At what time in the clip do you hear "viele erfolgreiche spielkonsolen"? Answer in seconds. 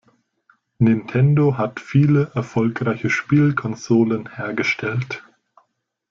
1.79-4.35